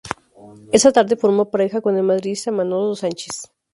[0.71, 3.51] Esa tarde formó pareja con el madridista Manolo Sanchis.